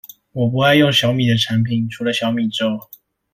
[0.31, 2.79] 我不愛用小米的產品，除了小米粥